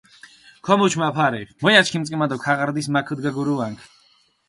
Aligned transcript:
ქომუჩი 0.65 0.97
მა 1.01 1.09
ფარეფი, 1.15 1.53
მოლა 1.63 1.81
ჩქიმიწკჷმა 1.85 2.25
დო 2.31 2.37
ქაღარდის 2.43 2.87
მა 2.93 3.01
ქდჷგოგურუანქ. 3.07 3.79